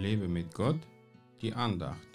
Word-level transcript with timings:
Lebe 0.00 0.28
mit 0.28 0.54
Gott, 0.54 0.80
die 1.42 1.52
Andacht. 1.52 2.08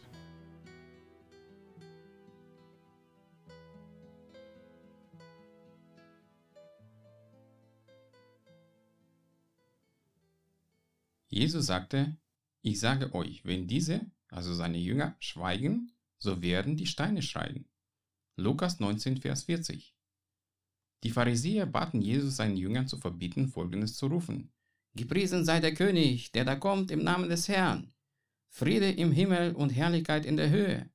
Jesus 11.29 11.67
sagte, 11.67 12.17
ich 12.63 12.79
sage 12.79 13.13
euch, 13.13 13.45
wenn 13.45 13.67
diese, 13.67 14.09
also 14.29 14.55
seine 14.55 14.79
Jünger, 14.79 15.15
schweigen, 15.19 15.91
so 16.17 16.41
werden 16.41 16.77
die 16.77 16.87
Steine 16.87 17.21
schreien. 17.21 17.67
Lukas 18.35 18.79
19, 18.79 19.17
Vers 19.17 19.43
40. 19.43 19.93
Die 21.03 21.11
Pharisäer 21.11 21.67
baten 21.67 22.01
Jesus 22.01 22.35
seinen 22.35 22.57
Jüngern 22.57 22.87
zu 22.87 22.97
verbieten, 22.97 23.47
Folgendes 23.47 23.95
zu 23.95 24.07
rufen. 24.07 24.51
Gepriesen 24.95 25.43
sei 25.43 25.59
der 25.59 25.73
König, 25.73 26.31
der 26.31 26.45
da 26.45 26.55
kommt 26.55 26.89
im 26.89 27.03
Namen 27.03 27.29
des 27.29 27.49
Herrn. 27.49 27.93
Friede 28.47 28.89
im 28.89 29.11
Himmel 29.11 29.53
und 29.53 29.71
Herrlichkeit 29.71 30.25
in 30.25 30.37
der 30.37 30.49
Höhe. 30.49 30.89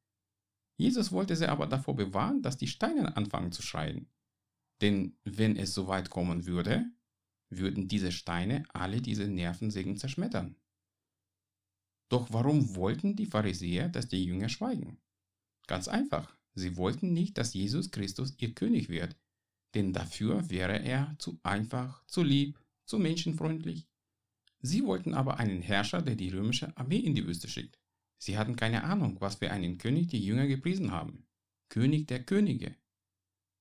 Jesus 0.79 1.13
wollte 1.13 1.37
sie 1.37 1.47
aber 1.47 1.67
davor 1.67 1.95
bewahren, 1.95 2.41
dass 2.41 2.57
die 2.57 2.67
Steine 2.67 3.15
anfangen 3.19 3.53
zu 3.53 3.61
schreien. 3.61 4.09
Denn 4.81 5.19
wenn 5.25 5.57
es 5.57 5.75
so 5.75 5.87
weit 5.87 6.09
kommen 6.09 6.47
würde, 6.47 6.87
würden 7.51 7.89
diese 7.89 8.13
Steine 8.13 8.65
alle 8.73 9.03
diese 9.03 9.29
Nervensägen 9.29 9.99
zerschmettern. 9.99 10.57
Doch 12.09 12.33
warum 12.33 12.75
wollten 12.77 13.17
die 13.17 13.27
Pharisäer, 13.27 13.91
dass 13.91 14.09
die 14.09 14.25
Jünger 14.25 14.49
schweigen? 14.49 14.99
Ganz 15.67 15.87
einfach, 15.87 16.35
sie 16.55 16.79
wollten 16.79 17.13
nicht, 17.13 17.37
dass 17.37 17.53
Jesus 17.53 17.91
Christus 17.91 18.35
ihr 18.39 18.55
König 18.55 18.89
wird, 18.89 19.15
denn 19.75 19.93
dafür 19.93 20.49
wäre 20.49 20.83
er 20.83 21.15
zu 21.19 21.39
einfach, 21.43 22.03
zu 22.07 22.23
lieb, 22.23 22.59
zu 22.87 22.99
menschenfreundlich. 22.99 23.90
Sie 24.63 24.85
wollten 24.85 25.15
aber 25.15 25.39
einen 25.39 25.63
Herrscher, 25.63 26.03
der 26.03 26.17
die 26.17 26.31
römische 26.31 26.77
Armee 26.77 26.99
in 26.99 27.15
die 27.15 27.27
Wüste 27.27 27.49
schickt. 27.49 27.79
Sie 28.19 28.37
hatten 28.37 28.57
keine 28.57 28.85
Ahnung, 28.85 29.17
was 29.21 29.37
für 29.37 29.51
einen 29.51 29.79
König 29.79 30.09
die 30.09 30.23
Jünger 30.23 30.47
gepriesen 30.47 30.91
haben. 30.91 31.27
König 31.71 32.07
der 32.07 32.23
Könige. 32.25 32.77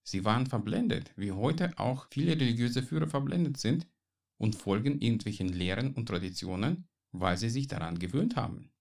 Sie 0.03 0.25
waren 0.25 0.47
verblendet, 0.47 1.14
wie 1.16 1.31
heute 1.31 1.78
auch 1.78 2.08
viele 2.11 2.31
religiöse 2.31 2.83
Führer 2.83 3.08
verblendet 3.08 3.58
sind 3.58 3.88
und 4.38 4.56
folgen 4.56 5.00
irgendwelchen 5.00 5.50
Lehren 5.50 5.94
und 5.94 6.08
Traditionen, 6.08 6.88
weil 7.11 7.38
sie 7.38 7.50
sich 7.50 7.67
daran 7.67 8.00
gewöhnt 8.00 8.36
haben. 8.36 8.72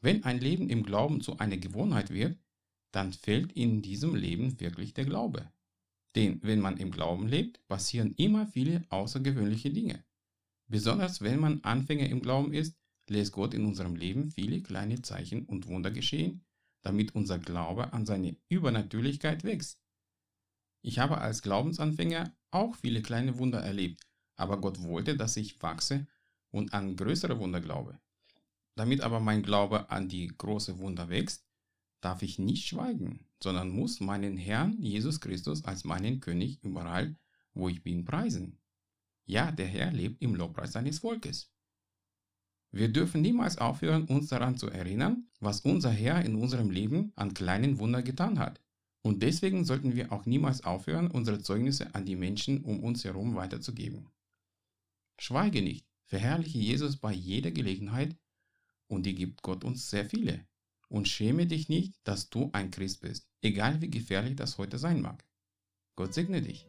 Wenn 0.00 0.24
ein 0.24 0.38
Leben 0.38 0.70
im 0.70 0.84
Glauben 0.84 1.20
zu 1.20 1.38
einer 1.38 1.56
Gewohnheit 1.56 2.10
wird, 2.10 2.38
dann 2.92 3.12
fehlt 3.12 3.52
in 3.52 3.82
diesem 3.82 4.14
Leben 4.14 4.60
wirklich 4.60 4.94
der 4.94 5.04
Glaube. 5.04 5.50
Denn 6.14 6.40
wenn 6.42 6.60
man 6.60 6.78
im 6.78 6.90
Glauben 6.90 7.26
lebt, 7.26 7.66
passieren 7.66 8.14
immer 8.16 8.46
viele 8.46 8.84
außergewöhnliche 8.88 9.70
Dinge. 9.70 10.04
Besonders 10.68 11.20
wenn 11.20 11.40
man 11.40 11.62
Anfänger 11.62 12.08
im 12.08 12.20
Glauben 12.20 12.52
ist, 12.52 12.76
lässt 13.08 13.32
Gott 13.32 13.54
in 13.54 13.64
unserem 13.64 13.94
Leben 13.94 14.30
viele 14.30 14.62
kleine 14.62 15.00
Zeichen 15.02 15.44
und 15.46 15.68
Wunder 15.68 15.90
geschehen, 15.90 16.44
damit 16.82 17.14
unser 17.14 17.38
Glaube 17.38 17.92
an 17.92 18.06
seine 18.06 18.36
Übernatürlichkeit 18.48 19.44
wächst. 19.44 19.80
Ich 20.82 20.98
habe 20.98 21.18
als 21.18 21.42
Glaubensanfänger 21.42 22.32
auch 22.50 22.74
viele 22.76 23.02
kleine 23.02 23.38
Wunder 23.38 23.60
erlebt, 23.60 24.02
aber 24.36 24.60
Gott 24.60 24.82
wollte, 24.82 25.16
dass 25.16 25.36
ich 25.36 25.60
wachse 25.62 26.06
und 26.50 26.74
an 26.74 26.96
größere 26.96 27.38
Wunder 27.38 27.60
glaube. 27.60 27.98
Damit 28.76 29.00
aber 29.00 29.20
mein 29.20 29.42
Glaube 29.42 29.90
an 29.90 30.08
die 30.08 30.28
große 30.28 30.78
Wunder 30.78 31.08
wächst, 31.08 31.44
darf 32.00 32.22
ich 32.22 32.38
nicht 32.38 32.66
schweigen, 32.66 33.26
sondern 33.42 33.70
muss 33.70 34.00
meinen 34.00 34.36
Herrn 34.36 34.80
Jesus 34.80 35.20
Christus 35.20 35.64
als 35.64 35.84
meinen 35.84 36.20
König 36.20 36.62
überall, 36.62 37.16
wo 37.54 37.68
ich 37.68 37.82
bin, 37.82 38.04
preisen. 38.04 38.58
Ja, 39.26 39.50
der 39.50 39.66
Herr 39.66 39.92
lebt 39.92 40.22
im 40.22 40.34
Lobpreis 40.34 40.72
seines 40.72 41.00
Volkes. 41.00 41.50
Wir 42.70 42.88
dürfen 42.88 43.22
niemals 43.22 43.58
aufhören, 43.58 44.04
uns 44.04 44.28
daran 44.28 44.56
zu 44.56 44.68
erinnern, 44.68 45.28
was 45.40 45.60
unser 45.60 45.90
Herr 45.90 46.24
in 46.24 46.36
unserem 46.36 46.70
Leben 46.70 47.12
an 47.16 47.34
kleinen 47.34 47.78
Wunder 47.78 48.02
getan 48.02 48.38
hat. 48.38 48.60
Und 49.02 49.22
deswegen 49.22 49.64
sollten 49.64 49.94
wir 49.94 50.12
auch 50.12 50.26
niemals 50.26 50.64
aufhören, 50.64 51.10
unsere 51.10 51.40
Zeugnisse 51.40 51.94
an 51.94 52.04
die 52.04 52.16
Menschen 52.16 52.62
um 52.64 52.82
uns 52.82 53.04
herum 53.04 53.34
weiterzugeben. 53.34 54.08
Schweige 55.18 55.62
nicht, 55.62 55.86
verherrliche 56.04 56.58
Jesus 56.58 56.96
bei 56.96 57.12
jeder 57.12 57.50
Gelegenheit 57.50 58.16
und 58.88 59.06
die 59.06 59.14
gibt 59.14 59.42
Gott 59.42 59.64
uns 59.64 59.90
sehr 59.90 60.04
viele. 60.04 60.46
Und 60.88 61.08
schäme 61.08 61.46
dich 61.46 61.68
nicht, 61.68 61.94
dass 62.04 62.30
du 62.30 62.50
ein 62.52 62.70
Christ 62.70 63.00
bist, 63.00 63.28
egal 63.42 63.80
wie 63.80 63.90
gefährlich 63.90 64.36
das 64.36 64.58
heute 64.58 64.78
sein 64.78 65.00
mag. 65.00 65.24
Gott 65.96 66.14
segne 66.14 66.42
dich. 66.42 66.68